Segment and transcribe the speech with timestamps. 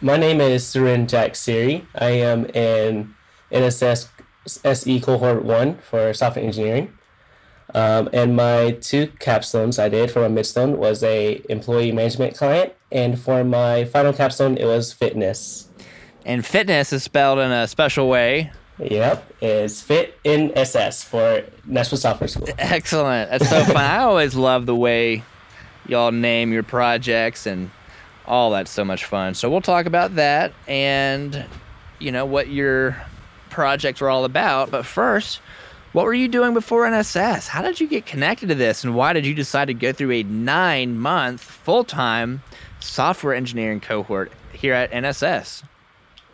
[0.00, 1.86] my name is Surin Jack Siri.
[1.94, 3.14] I am in
[3.50, 4.08] NSS
[4.64, 6.92] SE cohort one for software engineering.
[7.74, 12.72] Um, and my two capstones I did for my midstone was a employee management client,
[12.92, 15.68] and for my final capstone it was fitness.
[16.24, 18.52] And fitness is spelled in a special way.
[18.78, 22.48] Yep, it's Fit NSS for Nashville Software School.
[22.58, 23.30] Excellent.
[23.30, 23.76] That's so fun.
[23.76, 25.22] I always love the way
[25.86, 27.70] y'all name your projects and
[28.26, 29.34] all that's so much fun.
[29.34, 31.44] So we'll talk about that and
[31.98, 32.96] you know what your
[33.50, 34.70] projects were all about.
[34.70, 35.40] But first,
[35.92, 37.48] what were you doing before NSS?
[37.48, 40.12] How did you get connected to this and why did you decide to go through
[40.12, 42.42] a 9-month full-time
[42.80, 45.62] software engineering cohort here at NSS?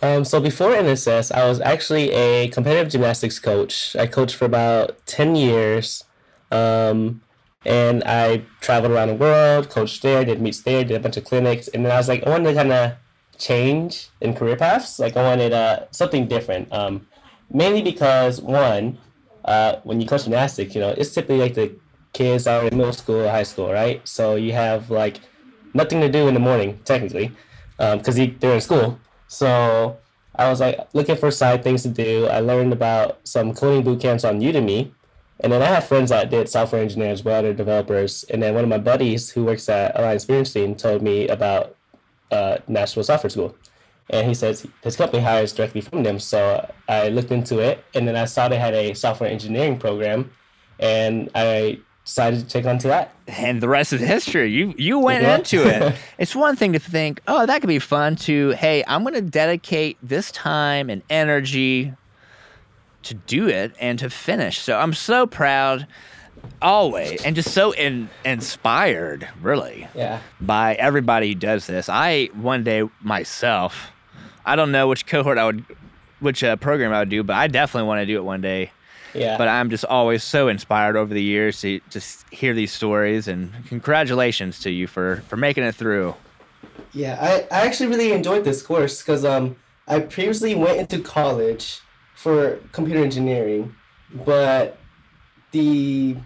[0.00, 3.96] Um, so before NSS, I was actually a competitive gymnastics coach.
[3.96, 6.04] I coached for about 10 years.
[6.52, 7.20] Um,
[7.68, 11.24] and I traveled around the world, coached there, did meets there, did a bunch of
[11.24, 11.68] clinics.
[11.68, 12.92] And then I was like, I wanted to kind of
[13.36, 14.98] change in career paths.
[14.98, 16.72] Like I wanted uh, something different.
[16.72, 17.06] Um,
[17.52, 18.96] mainly because one,
[19.44, 21.78] uh, when you coach gymnastics, you know, it's typically like the
[22.14, 24.00] kids are in middle school or high school, right?
[24.08, 25.20] So you have like
[25.74, 27.32] nothing to do in the morning, technically,
[27.76, 28.98] because um, they're in school.
[29.26, 29.98] So
[30.34, 32.28] I was like looking for side things to do.
[32.28, 34.90] I learned about some coding boot camps on Udemy.
[35.40, 38.24] And then I have friends that did software engineering as well, they're developers.
[38.24, 41.76] And then one of my buddies who works at Alliance Bernstein told me about
[42.30, 43.54] uh, Nashville Software School.
[44.10, 46.18] And he says his company hires directly from them.
[46.18, 50.30] So I looked into it and then I saw they had a software engineering program
[50.80, 53.14] and I decided to take on to that.
[53.26, 54.50] And the rest is history.
[54.50, 55.36] You you went yeah.
[55.36, 55.94] into it.
[56.18, 58.16] it's one thing to think, oh, that could be fun.
[58.16, 61.92] To hey, I'm going to dedicate this time and energy
[63.02, 64.58] to do it and to finish.
[64.58, 65.86] So I'm so proud
[66.62, 72.62] always and just so in, inspired really yeah by everybody who does this i one
[72.62, 73.90] day myself
[74.46, 75.64] i don't know which cohort i would
[76.20, 78.70] which uh, program i would do but i definitely want to do it one day
[79.14, 79.38] yeah.
[79.38, 83.52] But I'm just always so inspired over the years to just hear these stories and
[83.66, 86.14] congratulations to you for for making it through.
[86.92, 91.80] Yeah, I, I actually really enjoyed this course because um I previously went into college
[92.18, 93.72] for computer engineering,
[94.26, 94.76] but
[95.52, 96.16] the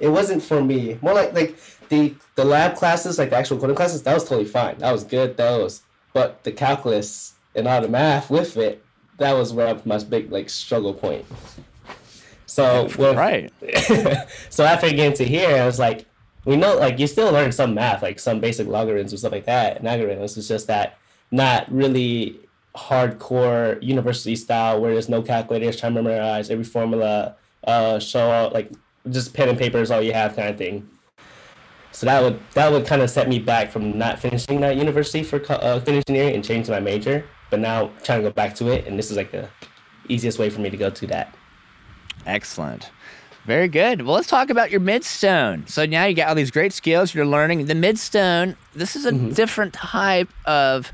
[0.00, 0.98] it wasn't for me.
[1.00, 1.56] More like like
[1.88, 4.76] the the lab classes, like the actual coding classes, that was totally fine.
[4.78, 5.36] That was good.
[5.36, 8.84] Those, but the calculus and all the math with it,
[9.18, 11.24] that was where my big like struggle point.
[12.46, 13.52] So with, right.
[14.50, 16.06] so after getting to here, I was like,
[16.44, 19.44] we know like you still learn some math, like some basic logarithms or stuff like
[19.44, 20.36] that, and algorithms.
[20.36, 20.98] It's just that
[21.30, 22.40] not really
[22.76, 28.70] hardcore university style where there's no calculators trying to memorize every formula, uh, show like
[29.10, 30.88] just pen and paper is all you have kind of thing.
[31.92, 35.22] So that would that would kind of set me back from not finishing that university
[35.22, 37.24] for uh, engineering and changing my major.
[37.48, 39.48] But now trying to go back to it, and this is like the
[40.08, 41.34] easiest way for me to go to that.
[42.26, 42.90] Excellent.
[43.46, 44.02] Very good.
[44.02, 45.68] Well, let's talk about your midstone.
[45.68, 47.66] So now you got all these great skills you're learning.
[47.66, 49.30] The midstone, this is a mm-hmm.
[49.30, 50.92] different type of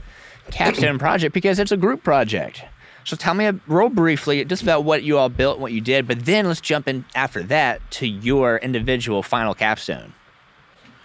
[0.51, 2.65] capstone project because it's a group project.
[3.05, 6.25] So tell me real briefly just about what you all built, what you did, but
[6.25, 10.15] then let's jump in after that to your individual final capstone.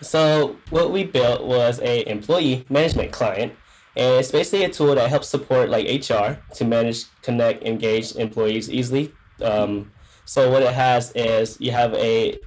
[0.01, 3.53] So what we built was a employee management client,
[3.95, 8.69] and it's basically a tool that helps support like HR to manage, connect, engage employees
[8.69, 9.11] easily.
[9.41, 9.91] Um,
[10.25, 12.37] so what it has is you have a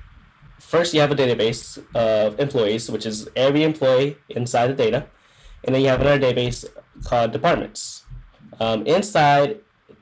[0.61, 5.07] first you have a database of employees, which is every employee inside the data,
[5.65, 6.65] and then you have another database
[7.05, 8.05] called departments.
[8.59, 9.61] Um, inside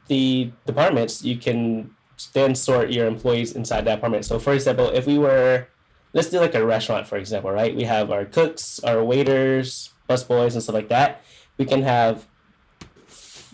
[0.09, 1.91] the departments, you can
[2.33, 4.25] then sort your employees inside that department.
[4.25, 5.69] So for example, if we were
[6.15, 7.75] let's do like a restaurant for example, right?
[7.75, 11.23] We have our cooks, our waiters, busboys, and stuff like that.
[11.59, 12.27] We can have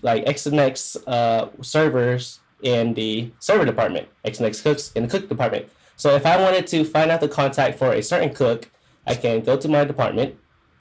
[0.02, 5.02] like X and X uh, servers in the server department, X and X cooks in
[5.02, 5.68] the cook department.
[5.96, 8.70] So if I wanted to find out the contact for a certain cook,
[9.06, 10.36] I can go to my department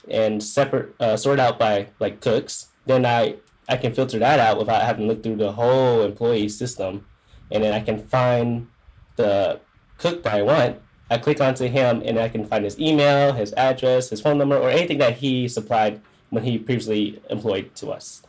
[0.08, 2.68] and separate uh, sort out by like cooks.
[2.86, 3.36] Then I
[3.68, 7.06] I can filter that out without having to look through the whole employee system,
[7.50, 8.68] and then I can find
[9.16, 9.60] the
[9.98, 10.80] cook that I want.
[11.10, 14.56] I click onto him, and I can find his email, his address, his phone number,
[14.56, 16.00] or anything that he supplied
[16.30, 18.22] when he previously employed to us.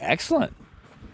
[0.00, 0.54] Excellent.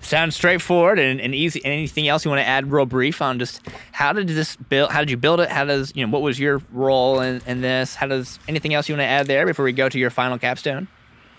[0.00, 1.65] Sounds straightforward and, and easy.
[1.65, 3.61] Anything else you want to add, real brief on just
[3.93, 4.91] how did this build?
[4.93, 5.50] How did you build it?
[5.50, 7.95] How does you know what was your role in, in this?
[7.95, 10.39] How does anything else you want to add there before we go to your final
[10.39, 10.89] capstone?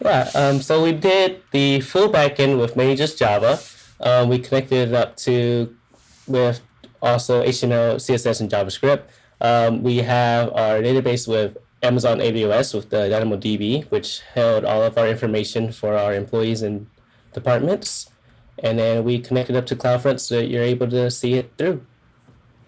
[0.04, 0.30] Yeah.
[0.36, 3.60] Um, so we did the full backend with mainly just Java.
[4.02, 5.76] Um, we connected it up to
[6.28, 6.62] with
[7.02, 9.04] also HTML, CSS, and JavaScript.
[9.42, 14.98] Um, we have our database with Amazon AWS with the DynamoDB, which held all of
[14.98, 16.88] our information for our employees and
[17.34, 18.10] departments.
[18.64, 21.86] And then we connected up to CloudFront so that you're able to see it through.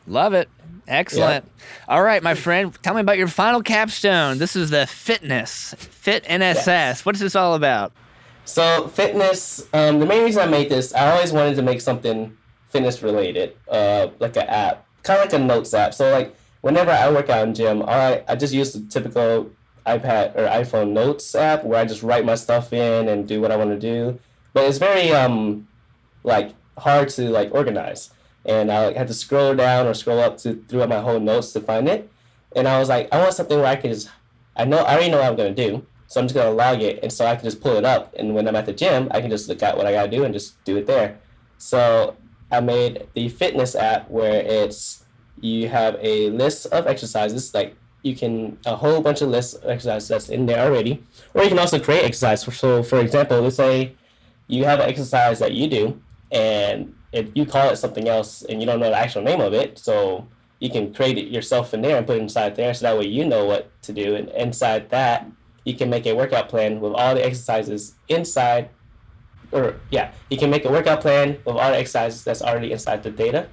[0.08, 0.50] Love it.
[0.88, 1.46] Excellent.
[1.46, 1.96] Yeah.
[1.96, 4.40] All right, my friend, tell me about your final capstone.
[4.40, 6.68] This is the fitness, Fit NSS.
[6.68, 7.06] Yes.
[7.06, 7.94] What is this all about?
[8.46, 12.36] So, fitness, um, the main reason I made this, I always wanted to make something
[12.70, 15.94] fitness related, uh, like an app, kind of like a notes app.
[15.94, 19.52] So, like, whenever I work out in gym, I, I just use the typical
[19.86, 23.52] iPad or iPhone notes app where I just write my stuff in and do what
[23.52, 24.20] I want to do.
[24.54, 25.68] But it's very, um,
[26.24, 28.12] like, hard to, like, organize
[28.46, 31.54] and I like, had to scroll down or scroll up to throughout my whole notes
[31.54, 32.10] to find it.
[32.56, 34.10] And I was like, I want something where I can just,
[34.56, 37.00] I know, I already know what I'm gonna do, so I'm just gonna log it,
[37.04, 39.22] and so I can just pull it up, and when I'm at the gym, I
[39.22, 41.20] can just look at what I gotta do and just do it there.
[41.58, 42.18] So
[42.52, 45.06] I made the fitness app where it's
[45.40, 49.70] you have a list of exercises, like you can a whole bunch of lists of
[49.70, 51.04] exercises that's in there already,
[51.34, 52.42] or you can also create exercise.
[52.42, 53.96] So for example, let's say
[54.48, 58.62] you have an exercise that you do, and if you call it something else and
[58.62, 60.28] you don't know the actual name of it, so
[60.60, 63.06] you can create it yourself in there and put it inside there, so that way
[63.06, 64.16] you know what to do.
[64.16, 65.26] And inside that,
[65.66, 68.70] you can make a workout plan with all the exercises inside,
[69.52, 73.04] or yeah, you can make a workout plan with all the exercises that's already inside
[73.04, 73.48] the data,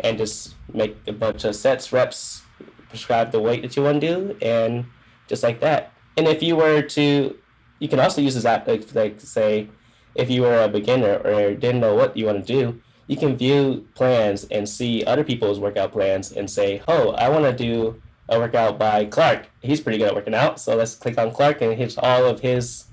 [0.00, 2.42] and just make a bunch of sets, reps,
[2.88, 4.84] prescribe the weight that you want to do, and
[5.28, 5.92] just like that.
[6.16, 7.36] And if you were to,
[7.78, 9.68] you can also use this app, like, like say,
[10.14, 13.36] if you were a beginner or didn't know what you want to do, you can
[13.36, 18.00] view plans and see other people's workout plans and say, oh, I want to do
[18.28, 19.48] a workout by Clark.
[19.60, 20.58] He's pretty good at working out.
[20.58, 22.86] So let's click on Clark and hit all of his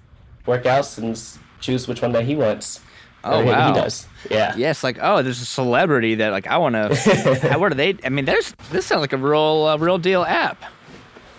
[0.45, 1.19] workouts and
[1.61, 2.81] choose which one that he wants.
[3.23, 4.07] Oh wow, he does.
[4.31, 4.55] Yeah.
[4.57, 7.55] Yes, like oh, there's a celebrity that like I want to.
[7.59, 7.95] Where do they?
[8.03, 10.61] I mean, there's this sounds like a real, uh, real deal app.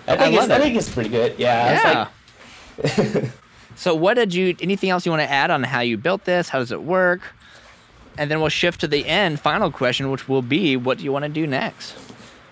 [0.07, 1.35] I think I, it's, I think it's pretty good.
[1.39, 2.09] Yeah.
[2.85, 2.85] Yeah.
[2.85, 3.33] Like
[3.77, 4.57] so, what did you?
[4.61, 6.49] Anything else you want to add on how you built this?
[6.49, 7.21] How does it work?
[8.19, 11.13] and then we'll shift to the end final question, which will be, what do you
[11.13, 11.95] want to do next?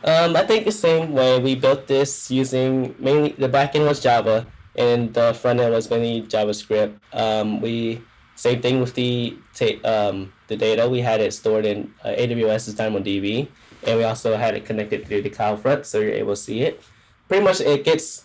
[0.03, 1.39] Um, I think the same way.
[1.39, 6.23] We built this using mainly the backend was Java and the front end was mainly
[6.27, 6.95] JavaScript.
[7.13, 8.01] Um, we
[8.35, 10.89] same thing with the ta- um, the data.
[10.89, 13.49] We had it stored in uh, AWS's DynamoDB,
[13.87, 16.83] and we also had it connected through the CloudFront, so you're able to see it.
[17.29, 18.25] Pretty much, it gets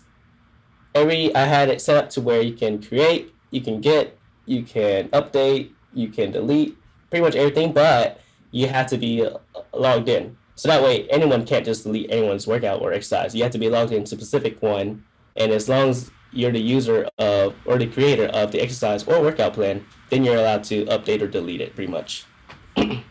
[0.96, 1.34] every.
[1.34, 5.08] I had it set up to where you can create, you can get, you can
[5.10, 6.76] update, you can delete,
[7.10, 8.20] pretty much everything, but
[8.50, 9.28] you have to be
[9.72, 10.36] logged in.
[10.54, 13.34] So that way, anyone can't just delete anyone's workout or exercise.
[13.34, 15.04] You have to be logged into a specific one,
[15.36, 19.20] and as long as you're the user of or the creator of the exercise or
[19.20, 21.74] workout plan, then you're allowed to update or delete it.
[21.74, 22.24] Pretty much.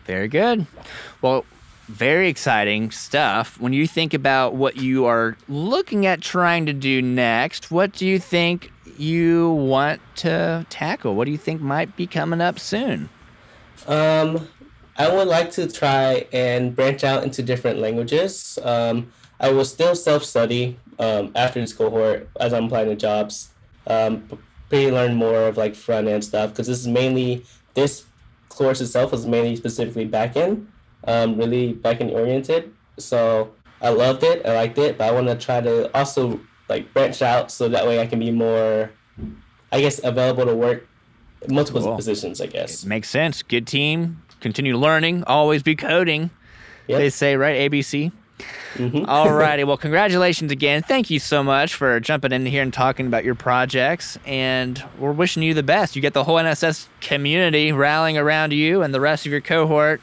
[0.04, 0.66] very good.
[1.22, 1.44] Well,
[1.86, 3.60] very exciting stuff.
[3.60, 8.06] When you think about what you are looking at trying to do next, what do
[8.06, 11.14] you think you want to tackle?
[11.14, 13.08] What do you think might be coming up soon?
[13.86, 14.48] Um,
[14.96, 18.58] I would like to try and branch out into different languages.
[18.62, 23.50] Um, I will still self study um, after this cohort as I'm applying to jobs.
[23.86, 24.26] Um,
[24.68, 27.44] pretty learn more of like front end stuff because this is mainly
[27.74, 28.04] this
[28.48, 30.66] course itself is mainly specifically back end,
[31.04, 32.72] um, really back end oriented.
[32.98, 36.92] So I loved it, I liked it, but I want to try to also like
[36.92, 38.90] branch out so that way I can be more,
[39.70, 40.86] I guess, available to work
[41.48, 41.96] multiple cool.
[41.96, 42.84] positions, I guess.
[42.84, 43.42] It makes sense.
[43.42, 44.22] Good team.
[44.40, 45.24] Continue learning.
[45.24, 46.30] Always be coding.
[46.88, 46.98] Yep.
[46.98, 47.70] They say, right?
[47.70, 48.12] ABC.
[48.74, 49.04] Mm-hmm.
[49.08, 49.64] All righty.
[49.64, 50.82] Well, congratulations again.
[50.82, 54.18] Thank you so much for jumping in here and talking about your projects.
[54.26, 55.96] And we're wishing you the best.
[55.96, 60.00] You get the whole NSS community rallying around you and the rest of your cohort.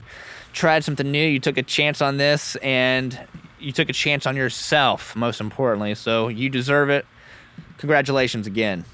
[0.53, 1.25] Tried something new.
[1.25, 3.19] You took a chance on this and
[3.59, 5.95] you took a chance on yourself, most importantly.
[5.95, 7.05] So you deserve it.
[7.77, 8.85] Congratulations again.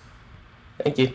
[0.84, 1.14] Thank you.